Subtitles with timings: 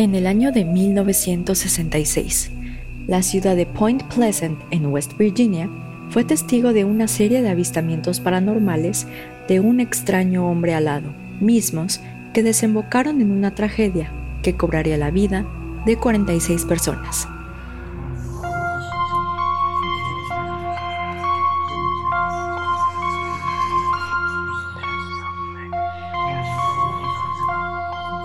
[0.00, 2.50] En el año de 1966,
[3.06, 5.68] la ciudad de Point Pleasant, en West Virginia,
[6.08, 9.06] fue testigo de una serie de avistamientos paranormales
[9.46, 12.00] de un extraño hombre alado, mismos
[12.32, 14.10] que desembocaron en una tragedia
[14.42, 15.44] que cobraría la vida
[15.84, 17.28] de 46 personas.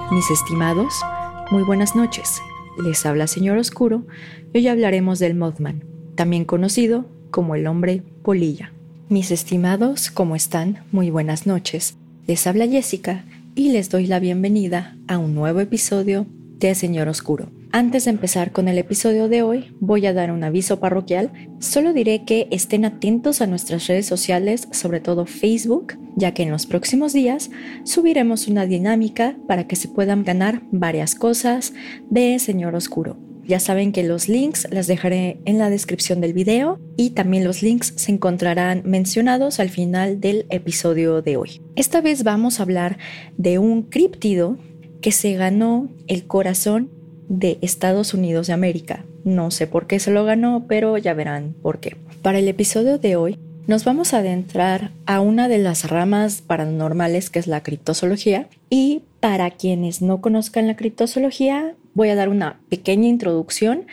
[0.10, 1.04] Mis estimados,
[1.52, 2.42] muy buenas noches.
[2.84, 4.06] Les habla Señor Oscuro
[4.54, 5.84] y hoy hablaremos del Mothman,
[6.16, 8.72] también conocido como el hombre polilla.
[9.10, 10.84] Mis estimados, ¿cómo están?
[10.92, 11.98] Muy buenas noches.
[12.28, 16.26] Les habla Jessica y les doy la bienvenida a un nuevo episodio
[16.60, 17.52] de Señor Oscuro.
[17.72, 21.32] Antes de empezar con el episodio de hoy, voy a dar un aviso parroquial.
[21.60, 26.52] Solo diré que estén atentos a nuestras redes sociales, sobre todo Facebook, ya que en
[26.52, 27.52] los próximos días
[27.84, 31.74] subiremos una dinámica para que se puedan ganar varias cosas
[32.10, 33.18] de Señor Oscuro.
[33.48, 37.62] Ya saben que los links las dejaré en la descripción del video y también los
[37.62, 41.62] links se encontrarán mencionados al final del episodio de hoy.
[41.76, 42.98] Esta vez vamos a hablar
[43.38, 44.58] de un críptido
[45.06, 46.90] que se ganó el corazón
[47.30, 49.06] de Estados Unidos de América.
[49.24, 51.96] No sé por qué se lo ganó, pero ya verán por qué.
[52.24, 57.30] Para el episodio de hoy nos vamos a adentrar a una de las ramas paranormales
[57.30, 62.60] que es la criptozoología y para quienes no conozcan la criptozoología voy a dar una
[62.70, 63.86] pequeña introducción.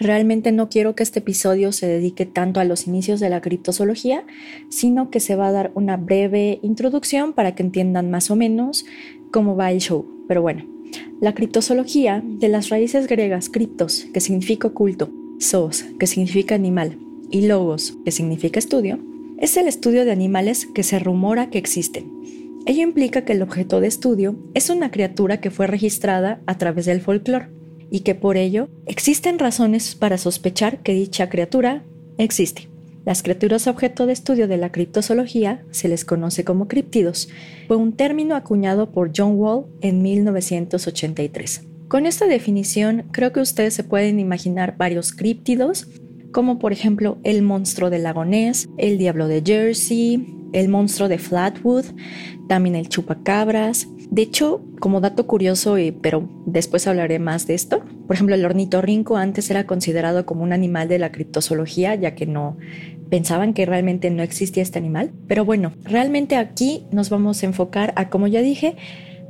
[0.00, 4.24] Realmente no quiero que este episodio se dedique tanto a los inicios de la criptozoología,
[4.70, 8.86] sino que se va a dar una breve introducción para que entiendan más o menos
[9.30, 10.13] cómo va el show.
[10.28, 10.64] Pero bueno,
[11.20, 15.10] la criptozoología, de las raíces griegas criptos, que significa oculto,
[15.40, 16.98] zoos, que significa animal,
[17.30, 18.98] y logos, que significa estudio,
[19.38, 22.10] es el estudio de animales que se rumora que existen.
[22.66, 26.86] Ello implica que el objeto de estudio es una criatura que fue registrada a través
[26.86, 27.48] del folclore
[27.90, 31.84] y que por ello existen razones para sospechar que dicha criatura
[32.16, 32.73] existe.
[33.04, 37.28] Las criaturas objeto de estudio de la criptozoología se les conoce como criptidos.
[37.68, 41.66] Fue un término acuñado por John Wall en 1983.
[41.88, 45.86] Con esta definición, creo que ustedes se pueden imaginar varios críptidos,
[46.32, 51.18] como por ejemplo el monstruo del lago Ness, el diablo de Jersey, el monstruo de
[51.18, 51.84] Flatwood,
[52.48, 53.86] también el chupacabras.
[54.10, 59.16] De hecho, como dato curioso, pero después hablaré más de esto, por ejemplo, el ornitorrinco
[59.16, 62.58] antes era considerado como un animal de la criptozoología, ya que no
[63.10, 65.12] pensaban que realmente no existía este animal.
[65.28, 68.76] Pero bueno, realmente aquí nos vamos a enfocar a, como ya dije,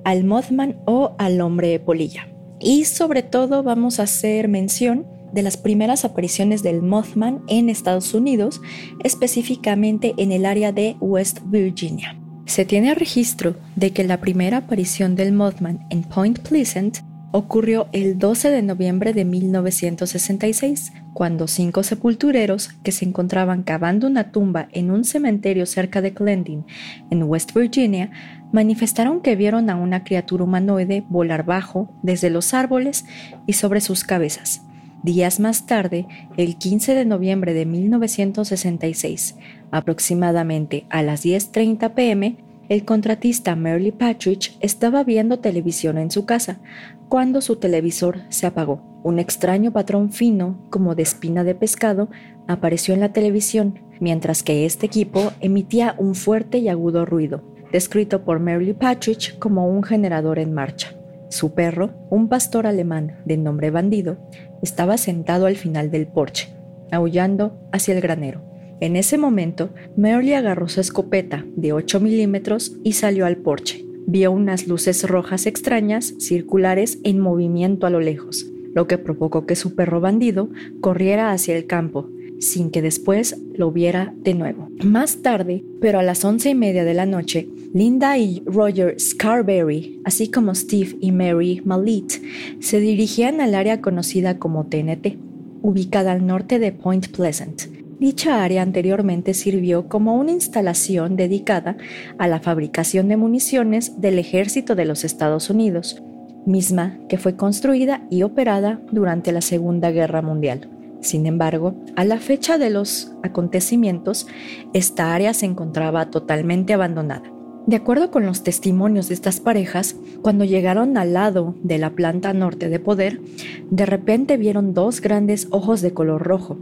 [0.05, 2.29] al Mothman o al hombre polilla.
[2.61, 8.15] Y sobre todo vamos a hacer mención de las primeras apariciones del Mothman en Estados
[8.15, 8.61] Unidos,
[9.03, 12.17] específicamente en el área de West Virginia.
[12.47, 16.99] Se tiene registro de que la primera aparición del Mothman en Point Pleasant
[17.33, 24.33] ocurrió el 12 de noviembre de 1966, cuando cinco sepultureros que se encontraban cavando una
[24.33, 26.67] tumba en un cementerio cerca de Glendon,
[27.11, 28.11] en West Virginia,
[28.53, 33.07] manifestaron que vieron a una criatura humanoide volar bajo desde los árboles
[33.47, 34.63] y sobre sus cabezas.
[35.03, 39.37] Días más tarde, el 15 de noviembre de 1966,
[39.71, 42.37] aproximadamente a las 10.30 pm,
[42.69, 46.61] el contratista Merle Patrick estaba viendo televisión en su casa
[47.09, 48.83] cuando su televisor se apagó.
[49.03, 52.09] Un extraño patrón fino, como de espina de pescado,
[52.49, 58.25] apareció en la televisión, mientras que este equipo emitía un fuerte y agudo ruido, descrito
[58.25, 60.95] por Merle Patrick como un generador en marcha.
[61.29, 64.17] Su perro, un pastor alemán de nombre Bandido,
[64.63, 66.49] estaba sentado al final del porche,
[66.91, 68.54] aullando hacia el granero.
[68.81, 73.85] En ese momento, Merle agarró su escopeta de 8 milímetros y salió al porche.
[74.07, 79.57] Vio unas luces rojas extrañas, circulares, en movimiento a lo lejos, lo que provocó que
[79.57, 80.51] su perro bandido
[80.81, 82.11] corriera hacia el campo,
[82.41, 84.69] sin que después lo viera de nuevo.
[84.85, 90.01] Más tarde, pero a las once y media de la noche, Linda y Roger Scarberry,
[90.05, 92.13] así como Steve y Mary Malit,
[92.61, 95.17] se dirigían al área conocida como TNT,
[95.63, 97.74] ubicada al norte de Point Pleasant,
[98.05, 101.79] Dicha área anteriormente sirvió como una instalación dedicada
[102.19, 106.03] a la fabricación de municiones del ejército de los Estados Unidos,
[106.45, 110.69] misma que fue construida y operada durante la Segunda Guerra Mundial.
[111.01, 114.27] Sin embargo, a la fecha de los acontecimientos,
[114.75, 117.33] esta área se encontraba totalmente abandonada.
[117.67, 122.35] De acuerdo con los testimonios de estas parejas, cuando llegaron al lado de la planta
[122.35, 123.23] norte de poder,
[123.71, 126.59] de repente vieron dos grandes ojos de color rojo,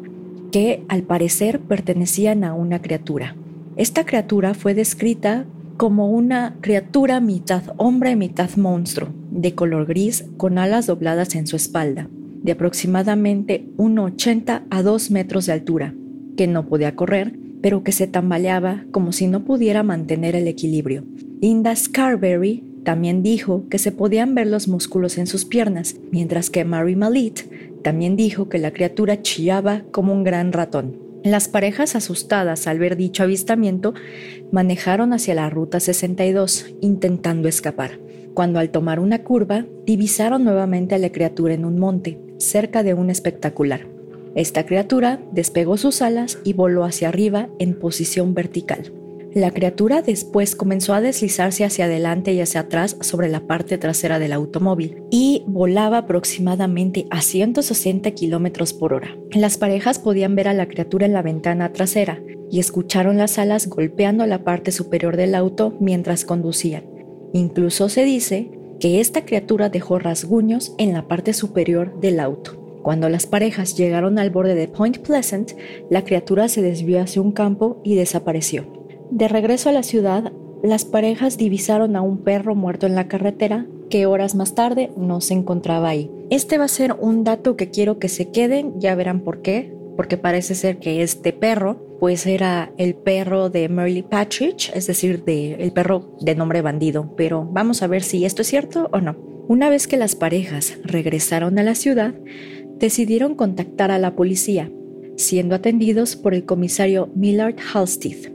[0.53, 3.35] que al parecer pertenecían a una criatura.
[3.77, 5.47] Esta criatura fue descrita
[5.79, 9.09] como una criatura mitad hombre, mitad monstruo.
[9.33, 12.07] de color gris con alas dobladas en su espalda,
[12.43, 15.95] de aproximadamente 1,80 a 2 metros de altura,
[16.37, 21.05] que no podía correr, pero que se tambaleaba como si no pudiera mantener el equilibrio.
[21.41, 26.65] Linda Scarberry también dijo que se podían ver los músculos en sus piernas, mientras que
[26.67, 27.41] Mary Malit
[27.83, 30.99] también dijo que la criatura chillaba como un gran ratón.
[31.25, 33.95] Las parejas asustadas al ver dicho avistamiento
[34.51, 38.01] manejaron hacia la Ruta 62, intentando escapar,
[38.35, 42.95] cuando al tomar una curva divisaron nuevamente a la criatura en un monte, cerca de
[42.95, 43.87] un espectacular.
[44.35, 48.93] Esta criatura despegó sus alas y voló hacia arriba en posición vertical.
[49.35, 54.19] La criatura después comenzó a deslizarse hacia adelante y hacia atrás sobre la parte trasera
[54.19, 59.17] del automóvil y volaba aproximadamente a 160 kilómetros por hora.
[59.31, 63.69] Las parejas podían ver a la criatura en la ventana trasera y escucharon las alas
[63.69, 66.85] golpeando la parte superior del auto mientras conducían.
[67.33, 68.51] Incluso se dice
[68.81, 72.59] que esta criatura dejó rasguños en la parte superior del auto.
[72.83, 75.53] Cuando las parejas llegaron al borde de Point Pleasant,
[75.89, 78.82] la criatura se desvió hacia un campo y desapareció.
[79.13, 80.33] De regreso a la ciudad,
[80.63, 85.21] las parejas divisaron a un perro muerto en la carretera que horas más tarde no
[85.21, 86.11] se encontraba ahí.
[86.31, 89.71] Este va a ser un dato que quiero que se queden, ya verán por qué,
[89.99, 95.23] porque parece ser que este perro pues era el perro de Merle Patrick, es decir,
[95.25, 99.03] de, el perro de nombre bandido, pero vamos a ver si esto es cierto o
[99.03, 99.15] no.
[99.47, 102.15] Una vez que las parejas regresaron a la ciudad,
[102.79, 104.73] decidieron contactar a la policía,
[105.17, 108.32] siendo atendidos por el comisario Millard Halstead.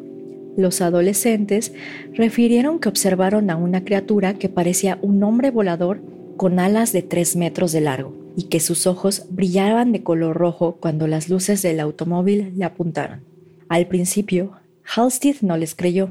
[0.57, 1.71] Los adolescentes
[2.13, 6.01] refirieron que observaron a una criatura que parecía un hombre volador
[6.35, 10.77] con alas de 3 metros de largo y que sus ojos brillaban de color rojo
[10.79, 13.21] cuando las luces del automóvil le apuntaron.
[13.69, 16.09] Al principio, Halstead no les creyó,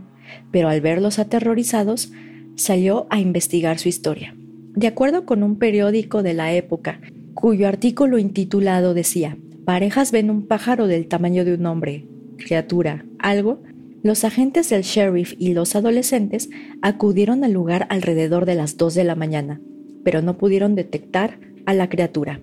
[0.52, 2.12] pero al verlos aterrorizados,
[2.54, 4.36] salió a investigar su historia.
[4.76, 7.00] De acuerdo con un periódico de la época,
[7.34, 12.06] cuyo artículo intitulado decía, parejas ven un pájaro del tamaño de un hombre,
[12.36, 13.60] criatura, algo,
[14.06, 16.48] los agentes del sheriff y los adolescentes
[16.80, 19.60] acudieron al lugar alrededor de las 2 de la mañana,
[20.04, 22.40] pero no pudieron detectar a la criatura.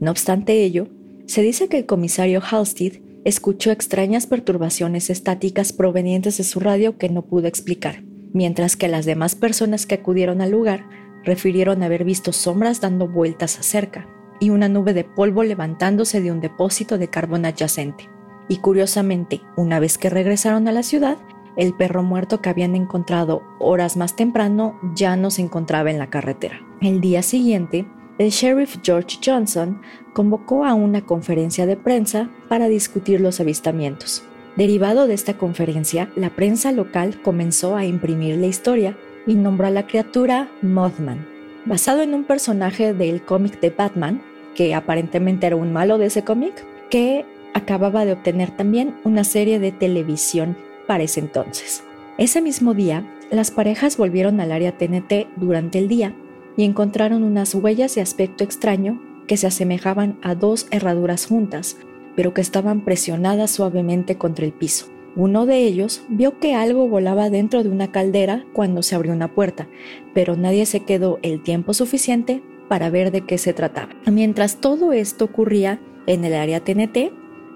[0.00, 0.88] No obstante ello,
[1.26, 7.08] se dice que el comisario Halstead escuchó extrañas perturbaciones estáticas provenientes de su radio que
[7.08, 8.02] no pudo explicar,
[8.32, 10.86] mientras que las demás personas que acudieron al lugar
[11.24, 14.08] refirieron haber visto sombras dando vueltas cerca
[14.40, 18.10] y una nube de polvo levantándose de un depósito de carbón adyacente
[18.48, 21.18] y curiosamente, una vez que regresaron a la ciudad,
[21.56, 26.10] el perro muerto que habían encontrado horas más temprano ya no se encontraba en la
[26.10, 26.60] carretera.
[26.80, 27.86] El día siguiente,
[28.18, 29.80] el sheriff George Johnson
[30.12, 34.24] convocó a una conferencia de prensa para discutir los avistamientos.
[34.56, 39.70] Derivado de esta conferencia, la prensa local comenzó a imprimir la historia y nombró a
[39.70, 41.26] la criatura Mothman,
[41.64, 44.22] basado en un personaje del cómic de Batman,
[44.54, 46.54] que aparentemente era un malo de ese cómic,
[46.88, 47.24] que
[47.54, 50.56] acababa de obtener también una serie de televisión
[50.86, 51.82] para ese entonces.
[52.18, 56.14] Ese mismo día, las parejas volvieron al área TNT durante el día
[56.56, 61.78] y encontraron unas huellas de aspecto extraño que se asemejaban a dos herraduras juntas,
[62.14, 64.86] pero que estaban presionadas suavemente contra el piso.
[65.16, 69.32] Uno de ellos vio que algo volaba dentro de una caldera cuando se abrió una
[69.32, 69.68] puerta,
[70.12, 73.90] pero nadie se quedó el tiempo suficiente para ver de qué se trataba.
[74.06, 77.12] Mientras todo esto ocurría en el área TNT,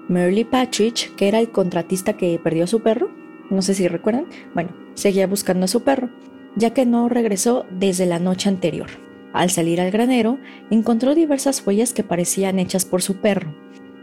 [0.09, 3.11] Merle Patrick, que era el contratista que perdió a su perro,
[3.51, 4.25] no sé si recuerdan,
[4.55, 6.09] bueno, seguía buscando a su perro,
[6.55, 8.89] ya que no regresó desde la noche anterior.
[9.33, 10.39] Al salir al granero,
[10.71, 13.53] encontró diversas huellas que parecían hechas por su perro,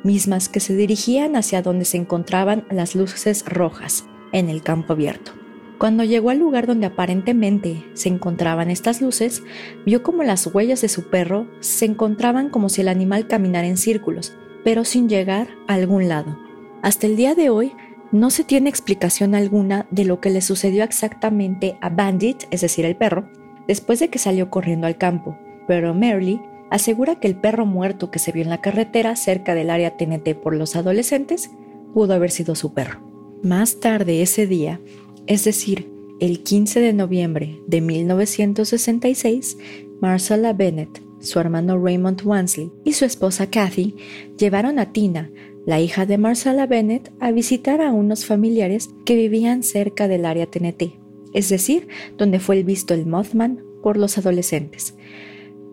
[0.04, 5.32] mismas que se dirigían hacia donde se encontraban las luces rojas, en el campo abierto.
[5.78, 9.42] Cuando llegó al lugar donde aparentemente se encontraban estas luces,
[9.84, 13.76] vio como las huellas de su perro se encontraban como si el animal caminara en
[13.76, 14.32] círculos,
[14.66, 16.36] pero sin llegar a algún lado.
[16.82, 17.72] Hasta el día de hoy
[18.10, 22.84] no se tiene explicación alguna de lo que le sucedió exactamente a Bandit, es decir,
[22.84, 23.30] el perro,
[23.68, 28.18] después de que salió corriendo al campo, pero Merle asegura que el perro muerto que
[28.18, 31.48] se vio en la carretera cerca del área TNT por los adolescentes
[31.94, 32.98] pudo haber sido su perro.
[33.44, 34.80] Más tarde ese día,
[35.28, 39.58] es decir, el 15 de noviembre de 1966,
[40.00, 43.96] Marcella Bennett su hermano Raymond Wansley y su esposa Kathy
[44.38, 45.30] llevaron a Tina,
[45.66, 50.46] la hija de Marcella Bennett, a visitar a unos familiares que vivían cerca del área
[50.46, 50.94] TNT,
[51.34, 54.94] es decir, donde fue visto el Mothman por los adolescentes.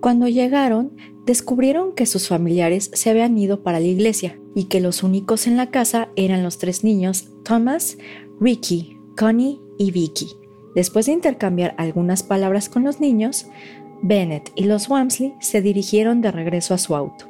[0.02, 5.04] Cuando llegaron, descubrieron que sus familiares se habían ido para la iglesia y que los
[5.04, 7.98] únicos en la casa eran los tres niños, Thomas,
[8.40, 10.28] Ricky, Connie y Vicky.
[10.76, 13.48] Después de intercambiar algunas palabras con los niños,
[14.04, 17.26] Bennett y los Wamsley se dirigieron de regreso a su auto.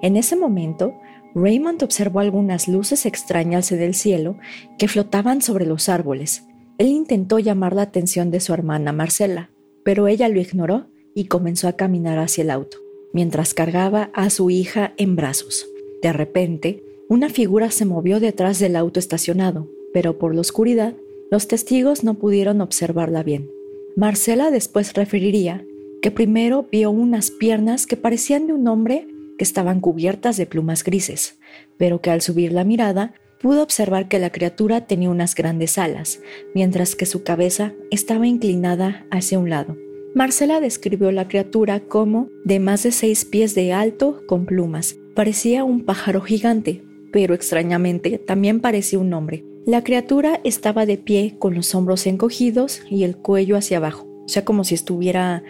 [0.00, 0.94] En ese momento,
[1.34, 4.38] Raymond observó algunas luces extrañas en el cielo
[4.78, 6.44] que flotaban sobre los árboles.
[6.78, 9.50] Él intentó llamar la atención de su hermana Marcela,
[9.84, 12.78] pero ella lo ignoró y comenzó a caminar hacia el auto,
[13.12, 15.66] mientras cargaba a su hija en brazos.
[16.02, 20.94] De repente, una figura se movió detrás del auto estacionado, pero por la oscuridad,
[21.30, 23.50] los testigos no pudieron observarla bien.
[23.94, 25.64] Marcela después referiría
[26.04, 29.08] que primero vio unas piernas que parecían de un hombre
[29.38, 31.38] que estaban cubiertas de plumas grises,
[31.78, 36.20] pero que al subir la mirada pudo observar que la criatura tenía unas grandes alas,
[36.54, 39.78] mientras que su cabeza estaba inclinada hacia un lado.
[40.14, 44.96] Marcela describió la criatura como de más de seis pies de alto con plumas.
[45.14, 49.42] Parecía un pájaro gigante, pero extrañamente también parecía un hombre.
[49.64, 54.28] La criatura estaba de pie con los hombros encogidos y el cuello hacia abajo, o
[54.28, 55.42] sea, como si estuviera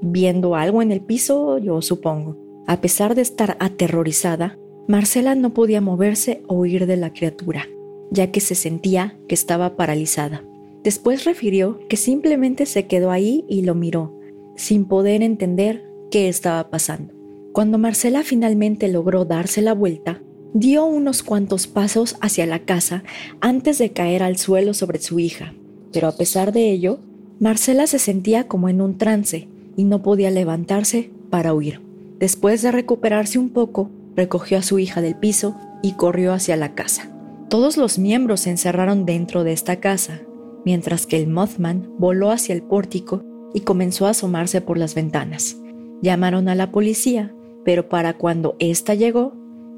[0.00, 2.36] viendo algo en el piso, yo supongo.
[2.66, 7.68] A pesar de estar aterrorizada, Marcela no podía moverse o huir de la criatura,
[8.10, 10.44] ya que se sentía que estaba paralizada.
[10.82, 14.18] Después refirió que simplemente se quedó ahí y lo miró,
[14.56, 17.14] sin poder entender qué estaba pasando.
[17.52, 20.20] Cuando Marcela finalmente logró darse la vuelta,
[20.52, 23.04] dio unos cuantos pasos hacia la casa
[23.40, 25.54] antes de caer al suelo sobre su hija,
[25.92, 26.98] pero a pesar de ello,
[27.40, 31.80] Marcela se sentía como en un trance y no podía levantarse para huir.
[32.18, 36.74] Después de recuperarse un poco, recogió a su hija del piso y corrió hacia la
[36.74, 37.10] casa.
[37.48, 40.22] Todos los miembros se encerraron dentro de esta casa,
[40.64, 45.56] mientras que el Mothman voló hacia el pórtico y comenzó a asomarse por las ventanas.
[46.02, 49.34] Llamaron a la policía, pero para cuando ésta llegó,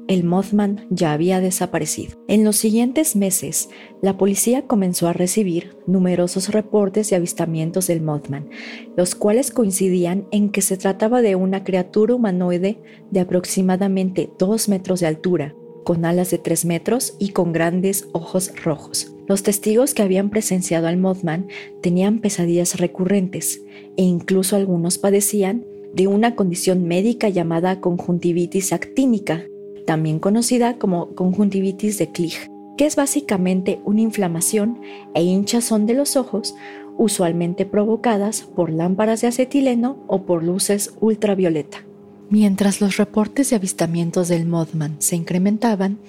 [0.07, 2.17] el Mothman ya había desaparecido.
[2.27, 3.69] En los siguientes meses,
[4.01, 8.49] la policía comenzó a recibir numerosos reportes de avistamientos del Mothman,
[8.95, 15.01] los cuales coincidían en que se trataba de una criatura humanoide de aproximadamente 2 metros
[15.01, 19.13] de altura, con alas de 3 metros y con grandes ojos rojos.
[19.27, 21.47] Los testigos que habían presenciado al Mothman
[21.81, 23.61] tenían pesadillas recurrentes
[23.97, 29.45] e incluso algunos padecían de una condición médica llamada conjuntivitis actínica,
[29.87, 34.81] también conocida como conjuntivitis de Klich, que es básicamente una inflamación
[35.15, 36.55] e hinchazón de los ojos,
[36.97, 41.85] usualmente provocadas por lámparas de acetileno o por luces ultravioleta.
[42.29, 45.99] Mientras los reportes de avistamientos del Mothman se incrementaban,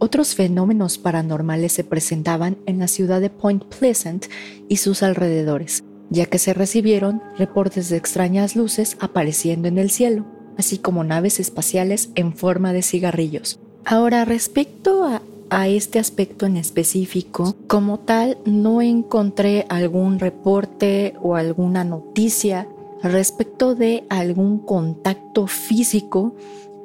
[0.00, 4.26] otros fenómenos paranormales se presentaban en la ciudad de Point Pleasant
[4.68, 10.26] y sus alrededores, ya que se recibieron reportes de extrañas luces apareciendo en el cielo
[10.58, 13.58] así como naves espaciales en forma de cigarrillos.
[13.84, 15.22] Ahora, respecto a,
[15.66, 22.68] este aspecto en específico, como tal, no encontré algún reporte o alguna noticia
[23.02, 26.34] respecto de algún contacto físico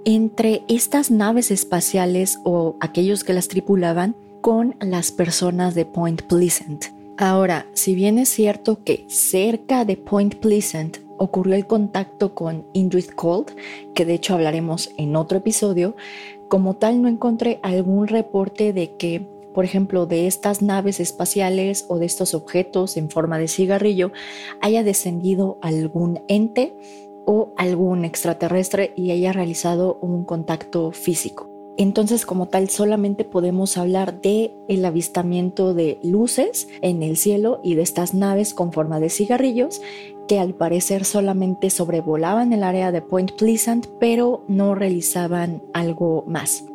[0.05, 6.85] entre estas naves espaciales o aquellos que las tripulaban con las personas de Point Pleasant.
[7.17, 13.09] Ahora, si bien es cierto que cerca de Point Pleasant ocurrió el contacto con Indrid
[13.15, 13.55] Cold,
[13.93, 15.95] que de hecho hablaremos en otro episodio,
[16.47, 21.97] como tal no encontré algún reporte de que, por ejemplo, de estas naves espaciales o
[21.97, 24.11] de estos objetos en forma de cigarrillo
[24.61, 26.75] haya descendido algún ente
[27.25, 31.49] o algún extraterrestre y haya realizado un contacto físico.
[31.75, 37.73] Entonces, como tal, solamente podemos hablar de el avistamiento de luces en el cielo y
[37.73, 39.81] de estas naves con forma de cigarrillos
[40.27, 46.65] que al parecer solamente sobrevolaban el área de Point Pleasant, pero no realizaban algo más.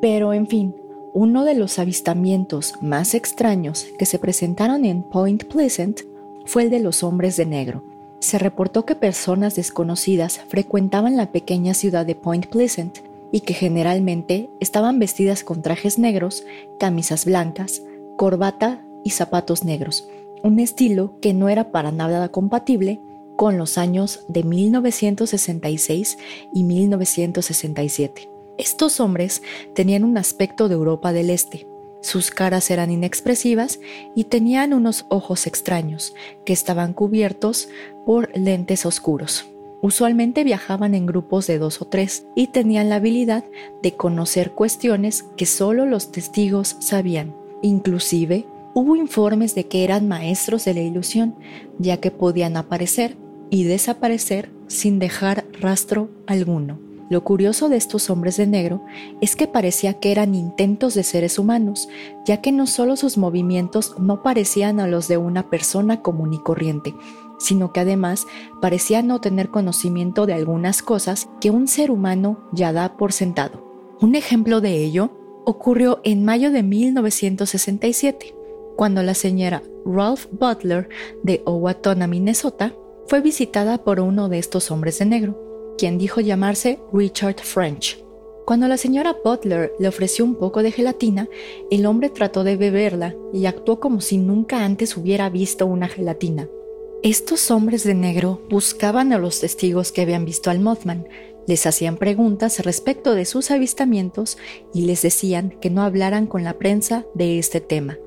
[0.00, 0.74] Pero en fin,
[1.14, 6.00] uno de los avistamientos más extraños que se presentaron en Point Pleasant
[6.44, 7.82] fue el de los hombres de negro.
[8.20, 12.98] Se reportó que personas desconocidas frecuentaban la pequeña ciudad de Point Pleasant
[13.32, 16.44] y que generalmente estaban vestidas con trajes negros,
[16.78, 17.82] camisas blancas,
[18.16, 20.08] corbata y zapatos negros,
[20.42, 23.00] un estilo que no era para nada compatible
[23.36, 26.18] con los años de 1966
[26.52, 28.30] y 1967.
[28.58, 29.42] Estos hombres
[29.74, 31.68] tenían un aspecto de Europa del Este.
[32.00, 33.80] Sus caras eran inexpresivas
[34.14, 36.14] y tenían unos ojos extraños
[36.44, 37.68] que estaban cubiertos
[38.04, 39.46] por lentes oscuros.
[39.80, 43.44] Usualmente viajaban en grupos de dos o tres y tenían la habilidad
[43.80, 47.34] de conocer cuestiones que solo los testigos sabían.
[47.62, 48.46] Inclusive,
[48.78, 51.34] hubo informes de que eran maestros de la ilusión,
[51.80, 53.16] ya que podían aparecer
[53.50, 56.78] y desaparecer sin dejar rastro alguno.
[57.10, 58.84] Lo curioso de estos hombres de negro
[59.20, 61.88] es que parecía que eran intentos de seres humanos,
[62.24, 66.38] ya que no solo sus movimientos no parecían a los de una persona común y
[66.38, 66.94] corriente,
[67.40, 68.26] sino que además
[68.60, 73.96] parecía no tener conocimiento de algunas cosas que un ser humano ya da por sentado.
[74.00, 75.10] Un ejemplo de ello
[75.46, 78.37] ocurrió en mayo de 1967,
[78.78, 80.88] cuando la señora Ralph Butler
[81.24, 82.76] de Owatonna, Minnesota,
[83.08, 88.00] fue visitada por uno de estos hombres de negro, quien dijo llamarse Richard French.
[88.46, 91.28] Cuando la señora Butler le ofreció un poco de gelatina,
[91.72, 96.48] el hombre trató de beberla y actuó como si nunca antes hubiera visto una gelatina.
[97.02, 101.08] Estos hombres de negro buscaban a los testigos que habían visto al Mothman,
[101.48, 104.38] les hacían preguntas respecto de sus avistamientos
[104.72, 107.98] y les decían que no hablaran con la prensa de este tema,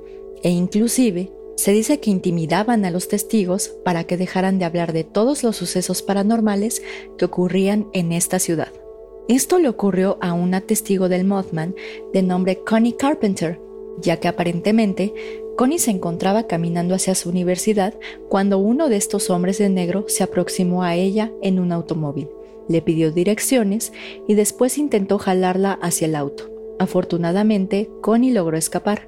[0.43, 5.03] e inclusive se dice que intimidaban a los testigos para que dejaran de hablar de
[5.03, 6.81] todos los sucesos paranormales
[7.17, 8.69] que ocurrían en esta ciudad.
[9.27, 11.75] Esto le ocurrió a una testigo del Mothman
[12.13, 13.61] de nombre Connie Carpenter,
[14.01, 15.13] ya que aparentemente
[15.55, 17.93] Connie se encontraba caminando hacia su universidad
[18.29, 22.29] cuando uno de estos hombres de negro se aproximó a ella en un automóvil,
[22.67, 23.93] le pidió direcciones
[24.27, 26.50] y después intentó jalarla hacia el auto.
[26.81, 29.07] Afortunadamente, Connie logró escapar,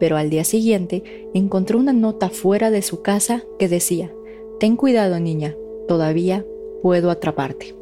[0.00, 4.12] pero al día siguiente encontró una nota fuera de su casa que decía,
[4.58, 5.54] Ten cuidado niña,
[5.86, 6.44] todavía
[6.82, 7.76] puedo atraparte.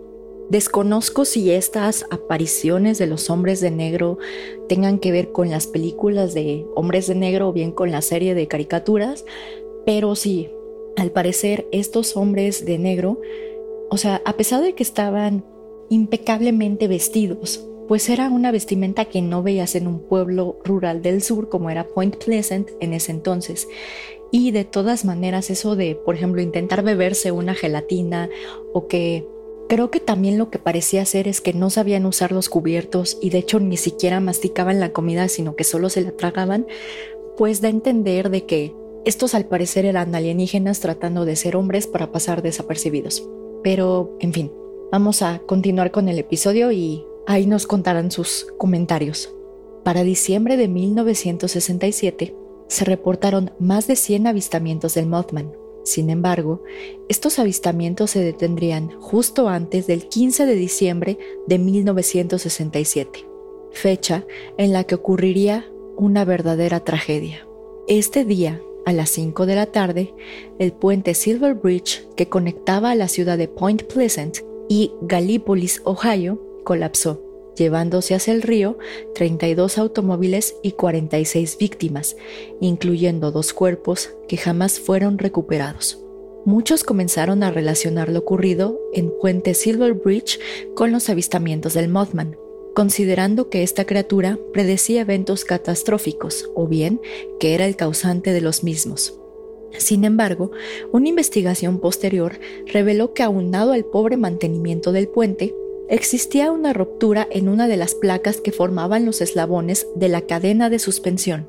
[0.50, 4.18] Desconozco si estas apariciones de los hombres de negro
[4.68, 8.34] tengan que ver con las películas de hombres de negro o bien con la serie
[8.34, 9.24] de caricaturas,
[9.86, 10.50] pero sí,
[10.98, 13.22] al parecer estos hombres de negro,
[13.88, 15.46] o sea, a pesar de que estaban
[15.88, 21.48] impecablemente vestidos, pues era una vestimenta que no veías en un pueblo rural del sur
[21.48, 23.66] como era Point Pleasant en ese entonces.
[24.30, 28.30] Y de todas maneras eso de, por ejemplo, intentar beberse una gelatina
[28.72, 29.26] o que
[29.68, 33.30] creo que también lo que parecía ser es que no sabían usar los cubiertos y
[33.30, 36.68] de hecho ni siquiera masticaban la comida sino que solo se la tragaban,
[37.36, 38.72] pues da a entender de que
[39.04, 43.28] estos al parecer eran alienígenas tratando de ser hombres para pasar desapercibidos.
[43.64, 44.52] Pero, en fin,
[44.92, 49.32] vamos a continuar con el episodio y Ahí nos contarán sus comentarios.
[49.84, 52.34] Para diciembre de 1967
[52.66, 55.52] se reportaron más de 100 avistamientos del Mothman.
[55.84, 56.64] Sin embargo,
[57.08, 63.24] estos avistamientos se detendrían justo antes del 15 de diciembre de 1967,
[63.70, 64.26] fecha
[64.58, 67.46] en la que ocurriría una verdadera tragedia.
[67.86, 70.12] Este día, a las 5 de la tarde,
[70.58, 74.38] el puente Silver Bridge que conectaba a la ciudad de Point Pleasant
[74.68, 77.22] y Gallipolis, Ohio, colapsó,
[77.56, 78.78] llevándose hacia el río
[79.14, 82.16] 32 automóviles y 46 víctimas,
[82.60, 86.02] incluyendo dos cuerpos que jamás fueron recuperados.
[86.46, 90.40] Muchos comenzaron a relacionar lo ocurrido en Puente Silver Bridge
[90.74, 92.36] con los avistamientos del Mothman,
[92.74, 97.00] considerando que esta criatura predecía eventos catastróficos o bien
[97.38, 99.20] que era el causante de los mismos.
[99.76, 100.50] Sin embargo,
[100.92, 105.54] una investigación posterior reveló que aunado al pobre mantenimiento del puente,
[105.90, 110.70] existía una ruptura en una de las placas que formaban los eslabones de la cadena
[110.70, 111.48] de suspensión,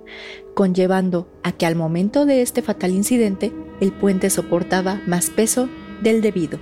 [0.56, 5.70] conllevando a que al momento de este fatal incidente el puente soportaba más peso
[6.02, 6.60] del debido.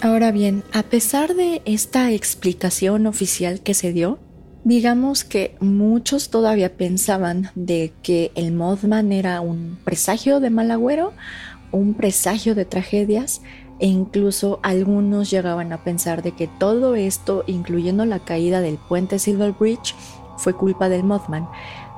[0.00, 4.18] Ahora bien, a pesar de esta explicación oficial que se dio,
[4.64, 11.14] digamos que muchos todavía pensaban de que el Mothman era un presagio de mal agüero,
[11.72, 13.40] un presagio de tragedias,
[13.80, 19.18] e incluso algunos llegaban a pensar de que todo esto, incluyendo la caída del puente
[19.18, 19.94] Silver Bridge,
[20.36, 21.48] fue culpa del Mothman,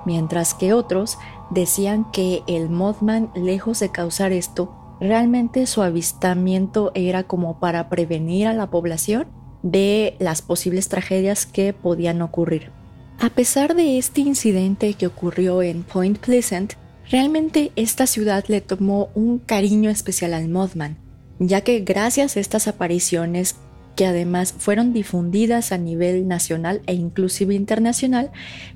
[0.04, 1.18] mientras que otros
[1.50, 8.46] decían que el Mothman, lejos de causar esto, realmente su avistamiento era como para prevenir
[8.46, 9.26] a la población
[9.62, 12.70] de las posibles tragedias que podían ocurrir.
[13.18, 16.74] A pesar de este incidente que ocurrió en Point Pleasant,
[17.10, 20.96] realmente esta ciudad le tomó un cariño especial al Mothman,
[21.40, 23.56] ya que gracias a estas apariciones
[23.96, 28.30] que además fueron difundidas a nivel nacional e inclusive internacional,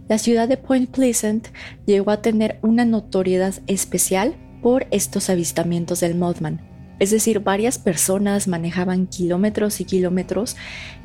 [0.09, 1.49] la ciudad de Point Pleasant
[1.87, 6.61] llegó a tener una notoriedad especial por estos avistamientos del Mothman.
[6.99, 10.57] Es decir, varias personas manejaban kilómetros y kilómetros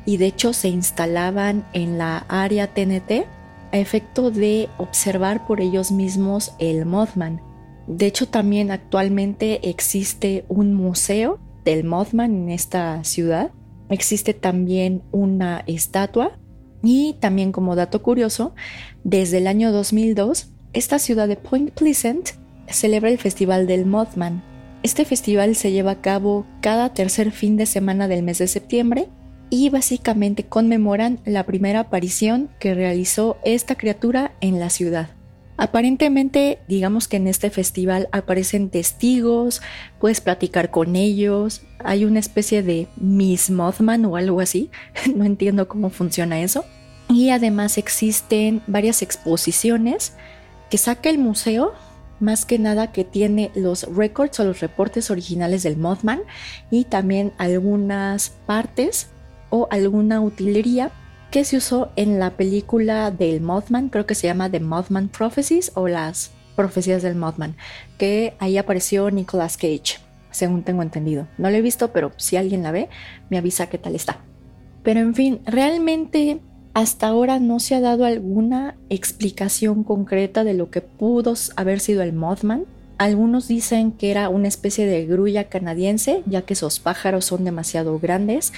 [0.06, 3.26] y de hecho se instalaban en la área TNT
[3.72, 7.42] a efecto de observar por ellos mismos el Mothman.
[7.86, 13.50] De hecho, también actualmente existe un museo del Mothman en esta ciudad.
[13.88, 16.38] Existe también una estatua
[16.82, 18.54] y también como dato curioso,
[19.04, 22.30] desde el año 2002, esta ciudad de Point Pleasant
[22.68, 24.42] celebra el Festival del Mothman.
[24.82, 29.08] Este festival se lleva a cabo cada tercer fin de semana del mes de septiembre
[29.50, 35.10] y básicamente conmemoran la primera aparición que realizó esta criatura en la ciudad.
[35.60, 39.60] Aparentemente, digamos que en este festival aparecen testigos,
[39.98, 44.70] puedes platicar con ellos, hay una especie de Miss Mothman o algo así,
[45.14, 46.64] no entiendo cómo funciona eso.
[47.10, 50.14] Y además existen varias exposiciones
[50.70, 51.74] que saca el museo,
[52.20, 56.22] más que nada que tiene los records o los reportes originales del Mothman
[56.70, 59.08] y también algunas partes
[59.50, 60.90] o alguna utilería
[61.30, 65.72] que se usó en la película del Mothman, creo que se llama The Mothman Prophecies
[65.74, 67.56] o las profecías del Mothman,
[67.98, 69.98] que ahí apareció Nicolas Cage,
[70.30, 71.28] según tengo entendido.
[71.38, 72.88] No lo he visto, pero si alguien la ve,
[73.30, 74.18] me avisa qué tal está.
[74.82, 76.40] Pero en fin, realmente
[76.74, 82.02] hasta ahora no se ha dado alguna explicación concreta de lo que pudo haber sido
[82.02, 82.64] el Mothman.
[82.98, 87.98] Algunos dicen que era una especie de grulla canadiense, ya que esos pájaros son demasiado
[87.98, 88.52] grandes,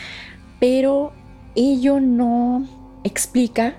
[0.58, 1.12] pero
[1.54, 2.66] ello no
[3.04, 3.74] explica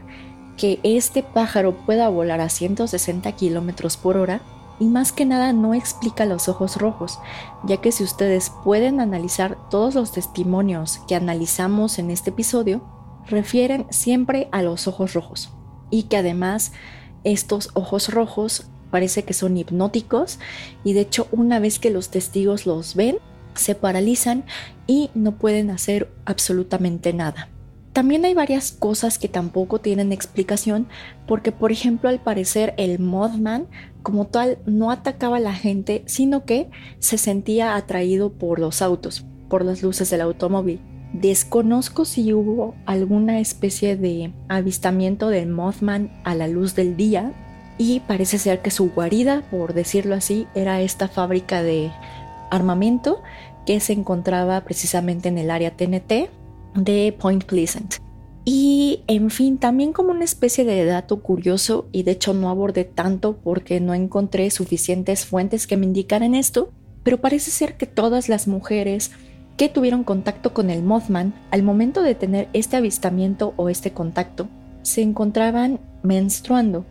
[0.57, 4.41] que este pájaro pueda volar a 160 kilómetros por hora
[4.79, 7.19] y más que nada no explica los ojos rojos,
[7.63, 12.83] ya que si ustedes pueden analizar todos los testimonios que analizamos en este episodio,
[13.27, 15.51] refieren siempre a los ojos rojos
[15.89, 16.73] y que además
[17.23, 20.39] estos ojos rojos parece que son hipnóticos
[20.83, 23.17] y de hecho una vez que los testigos los ven,
[23.55, 24.43] se paralizan
[24.87, 27.52] y no pueden hacer absolutamente nada.
[27.93, 30.87] También hay varias cosas que tampoco tienen explicación
[31.27, 33.67] porque por ejemplo al parecer el Mothman
[34.01, 39.25] como tal no atacaba a la gente sino que se sentía atraído por los autos,
[39.47, 40.81] por las luces del automóvil.
[41.13, 47.31] Desconozco si hubo alguna especie de avistamiento del Mothman a la luz del día
[47.77, 51.91] y parece ser que su guarida, por decirlo así, era esta fábrica de
[52.49, 53.21] armamento
[53.67, 56.29] que se encontraba precisamente en el área TNT
[56.75, 57.95] de Point Pleasant.
[58.45, 62.83] Y en fin, también como una especie de dato curioso, y de hecho no abordé
[62.83, 66.71] tanto porque no encontré suficientes fuentes que me indicaran esto,
[67.03, 69.11] pero parece ser que todas las mujeres
[69.55, 74.49] que tuvieron contacto con el Mothman al momento de tener este avistamiento o este contacto
[74.81, 76.85] se encontraban menstruando.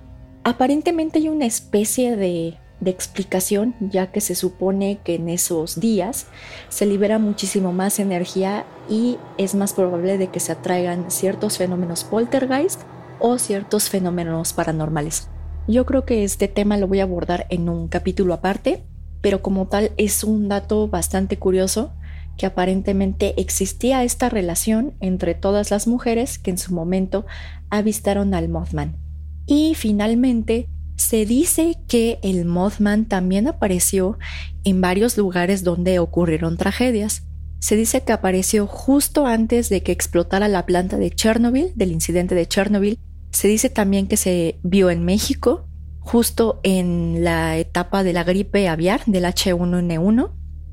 [0.45, 6.27] Aparentemente hay una especie de de explicación, ya que se supone que en esos días
[6.68, 12.03] se libera muchísimo más energía y es más probable de que se atraigan ciertos fenómenos
[12.03, 12.81] poltergeist
[13.21, 15.29] o ciertos fenómenos paranormales.
[15.68, 18.83] Yo creo que este tema lo voy a abordar en un capítulo aparte,
[19.21, 21.92] pero como tal es un dato bastante curioso
[22.37, 27.27] que aparentemente existía esta relación entre todas las mujeres que en su momento
[27.71, 28.97] avistaron al Mothman.
[29.47, 30.68] Y finalmente,
[31.03, 34.19] se dice que el Mothman también apareció
[34.65, 37.25] en varios lugares donde ocurrieron tragedias.
[37.59, 42.35] Se dice que apareció justo antes de que explotara la planta de Chernobyl, del incidente
[42.35, 42.99] de Chernobyl.
[43.31, 45.67] Se dice también que se vio en México,
[45.99, 50.31] justo en la etapa de la gripe aviar del H1N1.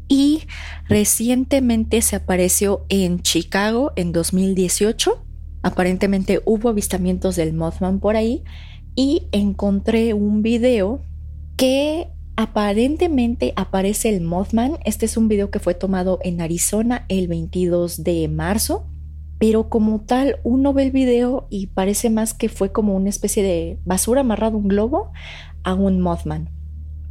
[0.07, 0.43] Y
[0.87, 5.25] recientemente se apareció en Chicago en 2018.
[5.63, 8.43] Aparentemente hubo avistamientos del Mothman por ahí
[8.99, 10.99] y encontré un video
[11.55, 14.73] que aparentemente aparece el Mothman.
[14.83, 18.89] Este es un video que fue tomado en Arizona el 22 de marzo,
[19.37, 23.41] pero como tal uno ve el video y parece más que fue como una especie
[23.41, 25.13] de basura amarrado un globo
[25.63, 26.49] a un Mothman.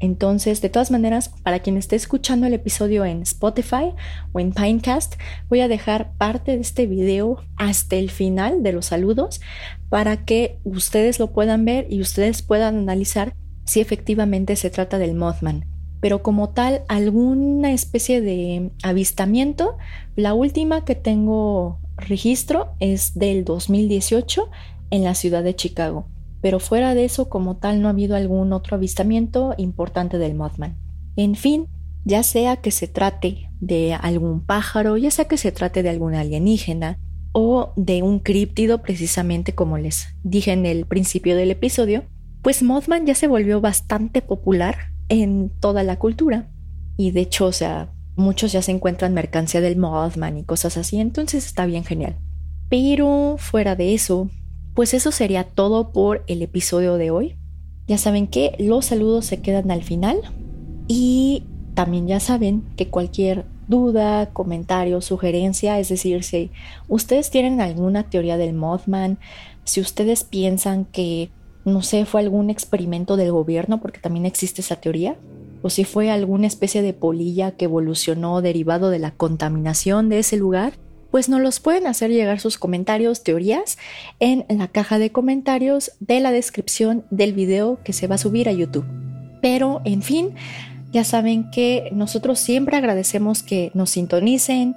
[0.01, 3.95] Entonces, de todas maneras, para quien esté escuchando el episodio en Spotify
[4.33, 5.17] o en Pinecast,
[5.49, 9.41] voy a dejar parte de este video hasta el final de los saludos
[9.89, 15.15] para que ustedes lo puedan ver y ustedes puedan analizar si efectivamente se trata del
[15.15, 15.65] Mothman.
[16.01, 19.77] Pero como tal, alguna especie de avistamiento,
[20.15, 24.49] la última que tengo registro es del 2018
[24.91, 26.07] en la ciudad de Chicago
[26.41, 30.77] pero fuera de eso como tal no ha habido algún otro avistamiento importante del Mothman.
[31.17, 31.67] En fin,
[32.05, 36.15] ya sea que se trate de algún pájaro, ya sea que se trate de algún
[36.15, 36.99] alienígena
[37.33, 42.05] o de un críptido precisamente como les dije en el principio del episodio,
[42.43, 46.51] pues Mothman ya se volvió bastante popular en toda la cultura
[46.97, 50.99] y de hecho, o sea, muchos ya se encuentran mercancía del Mothman y cosas así,
[50.99, 52.17] entonces está bien genial.
[52.69, 54.29] Pero fuera de eso,
[54.75, 57.37] pues eso sería todo por el episodio de hoy.
[57.87, 60.19] Ya saben que los saludos se quedan al final
[60.89, 66.51] y también ya saben que cualquier duda, comentario, sugerencia, es decir, si
[66.89, 69.19] ustedes tienen alguna teoría del Mothman,
[69.65, 71.31] si ustedes piensan que,
[71.65, 75.17] no sé, fue algún experimento del gobierno, porque también existe esa teoría,
[75.63, 80.37] o si fue alguna especie de polilla que evolucionó derivado de la contaminación de ese
[80.37, 80.75] lugar,
[81.11, 83.79] pues nos los pueden hacer llegar sus comentarios, teorías
[84.21, 88.49] en la caja de comentarios de la descripción del video que se va a subir
[88.49, 88.85] a YouTube.
[89.41, 90.35] Pero, en fin,
[90.91, 94.77] ya saben que nosotros siempre agradecemos que nos sintonicen,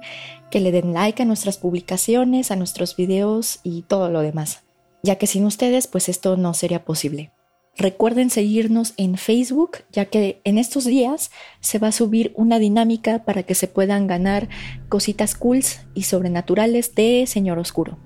[0.50, 4.62] que le den like a nuestras publicaciones, a nuestros videos y todo lo demás,
[5.02, 7.32] ya que sin ustedes pues esto no sería posible.
[7.76, 13.24] Recuerden seguirnos en Facebook, ya que en estos días se va a subir una dinámica
[13.24, 14.48] para que se puedan ganar
[14.90, 17.96] cositas cools y sobrenaturales de Señor Oscuro.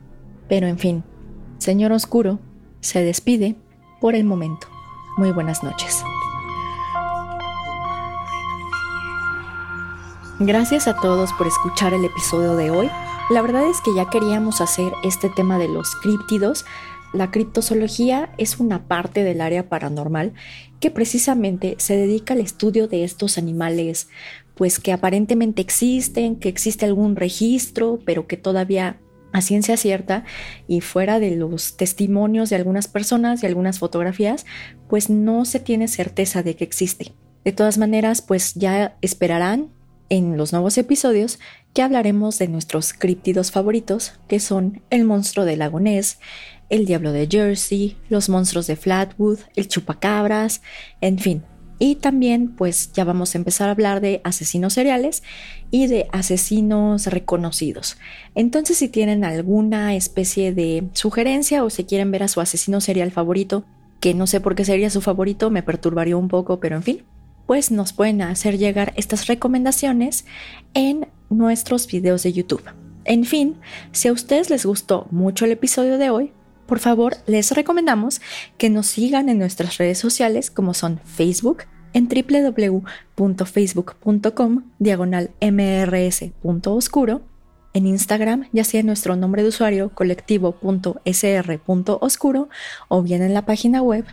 [0.49, 1.03] Pero en fin,
[1.59, 2.38] Señor Oscuro
[2.81, 3.57] se despide
[4.01, 4.69] por el momento.
[5.16, 6.05] Muy buenas noches.
[10.38, 12.90] Gracias a todos por escuchar el episodio de hoy.
[13.31, 16.64] La verdad es que ya queríamos hacer este tema de los críptidos
[17.16, 20.35] la criptozoología es una parte del área paranormal
[20.81, 24.09] que precisamente se dedica al estudio de estos animales,
[24.55, 29.01] pues que aparentemente existen, que existe algún registro, pero que todavía
[29.33, 30.25] a ciencia cierta
[30.66, 34.44] y fuera de los testimonios de algunas personas y algunas fotografías,
[34.88, 37.12] pues no se tiene certeza de que existe.
[37.44, 39.70] De todas maneras, pues ya esperarán
[40.09, 41.38] en los nuevos episodios
[41.75, 46.19] que hablaremos de nuestros críptidos favoritos, que son el monstruo del lago Ness,
[46.71, 50.62] el diablo de Jersey, los monstruos de Flatwood, el chupacabras,
[51.01, 51.42] en fin.
[51.79, 55.23] Y también pues ya vamos a empezar a hablar de asesinos seriales
[55.71, 57.99] y de asesinos reconocidos.
[58.35, 63.11] Entonces si tienen alguna especie de sugerencia o si quieren ver a su asesino serial
[63.11, 63.64] favorito,
[64.01, 67.03] que no sé por qué sería su favorito, me perturbaría un poco, pero en fin,
[67.46, 70.24] pues nos pueden hacer llegar estas recomendaciones
[70.74, 72.64] en nuestros videos de YouTube.
[73.04, 73.56] En fin,
[73.92, 76.32] si a ustedes les gustó mucho el episodio de hoy,
[76.66, 78.20] por favor, les recomendamos
[78.59, 81.59] que nos sigan en nuestras redes sociales como son Facebook
[81.92, 87.22] en www.facebook.com diagonal mrs.oscuro,
[87.72, 92.48] en Instagram ya sea nuestro nombre de usuario colectivo.sr.oscuro
[92.88, 94.04] o bien en la página web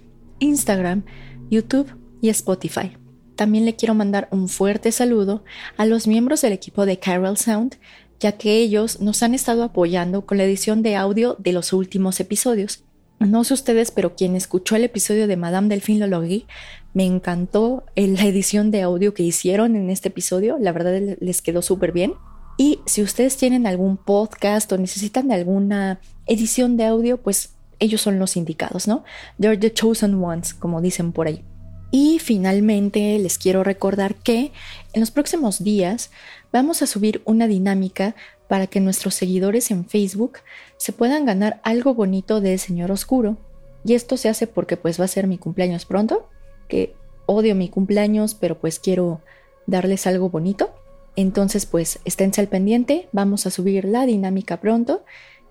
[0.40, 1.04] Instagram,
[1.48, 2.96] YouTube y Spotify.
[3.36, 5.44] También le quiero mandar un fuerte saludo
[5.76, 7.76] a los miembros del equipo de Carol Sound,
[8.18, 12.18] ya que ellos nos han estado apoyando con la edición de audio de los últimos
[12.18, 12.82] episodios.
[13.20, 16.46] No sé ustedes, pero quien escuchó el episodio de Madame Delphine Lologui,
[16.94, 20.56] me encantó la edición de audio que hicieron en este episodio.
[20.60, 22.14] La verdad les quedó súper bien.
[22.56, 28.18] Y si ustedes tienen algún podcast o necesitan alguna edición de audio, pues ellos son
[28.18, 29.04] los indicados, ¿no?
[29.40, 31.44] They're the chosen ones, como dicen por ahí.
[31.90, 34.52] Y finalmente les quiero recordar que
[34.98, 36.10] en los próximos días
[36.52, 38.16] vamos a subir una dinámica
[38.48, 40.38] para que nuestros seguidores en Facebook
[40.76, 43.36] se puedan ganar algo bonito de Señor Oscuro.
[43.84, 46.28] Y esto se hace porque pues va a ser mi cumpleaños pronto,
[46.66, 49.20] que odio mi cumpleaños, pero pues quiero
[49.68, 50.74] darles algo bonito.
[51.14, 55.04] Entonces pues esténse al pendiente, vamos a subir la dinámica pronto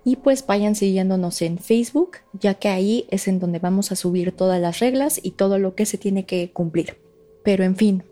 [0.04, 4.32] y pues vayan siguiéndonos en Facebook, ya que ahí es en donde vamos a subir
[4.32, 6.98] todas las reglas y todo lo que se tiene que cumplir.
[7.42, 8.04] Pero en fin,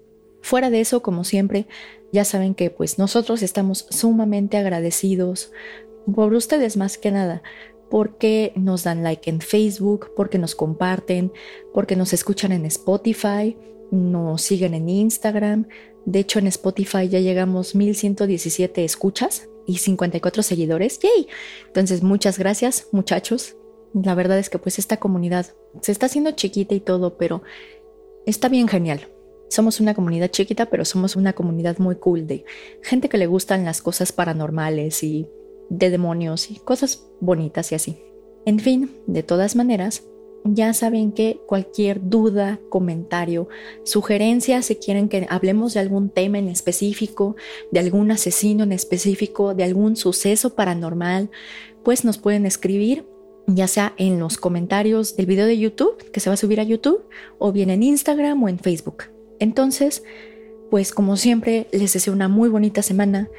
[0.47, 1.67] fuera de eso, como siempre,
[2.13, 5.51] ya saben que pues nosotros estamos sumamente agradecidos
[6.15, 7.43] por ustedes más que nada,
[7.91, 11.33] porque nos dan like en Facebook, porque nos comparten,
[11.75, 13.57] porque nos escuchan en Spotify,
[13.91, 15.67] nos siguen en Instagram.
[16.05, 21.01] De hecho, en Spotify ya llegamos 1117 escuchas y 54 seguidores.
[21.01, 21.27] ¡Yay!
[21.67, 23.57] Entonces, muchas gracias, muchachos.
[23.95, 25.47] La verdad es que pues esta comunidad
[25.81, 27.43] se está haciendo chiquita y todo, pero
[28.27, 29.09] está bien genial.
[29.49, 32.45] Somos una comunidad chiquita, pero somos una comunidad muy cool de
[32.83, 35.29] gente que le gustan las cosas paranormales y
[35.71, 37.99] de demonios y cosas bonitas y así.
[38.45, 40.05] En fin, de todas maneras,
[40.45, 43.49] ya saben que cualquier duda, comentario,
[43.85, 47.37] sugerencia, si quieren que hablemos de algún tema en específico,
[47.73, 51.31] de algún asesino en específico, de algún suceso paranormal,
[51.83, 53.05] pues nos pueden escribir
[53.49, 56.65] ya sea en los comentarios del video de YouTube, que se va a subir a
[56.65, 57.05] YouTube,
[57.39, 59.05] o bien en Instagram o en Facebook.
[59.39, 60.03] Entonces,
[60.71, 63.31] pues como siempre, les deseo una muy bonita semana.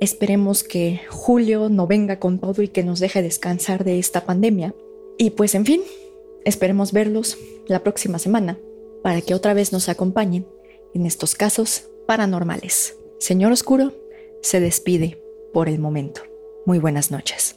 [0.00, 4.74] Esperemos que julio no venga con todo y que nos deje descansar de esta pandemia.
[5.18, 5.80] Y pues en fin,
[6.44, 8.58] esperemos verlos la próxima semana
[9.02, 10.46] para que otra vez nos acompañen
[10.94, 12.96] en estos casos paranormales.
[13.18, 13.92] Señor Oscuro
[14.42, 16.22] se despide por el momento.
[16.66, 17.56] Muy buenas noches.